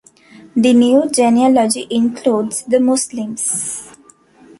The 0.55 0.73
new 0.73 1.11
genealogy 1.11 1.85
includes 1.91 2.63
the 2.63 2.79
Muslims. 2.79 3.93